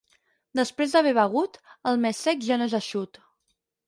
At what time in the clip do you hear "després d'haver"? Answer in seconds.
0.59-1.11